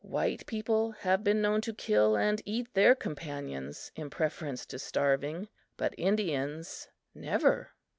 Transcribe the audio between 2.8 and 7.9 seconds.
companions in preference to starving; but Indians never!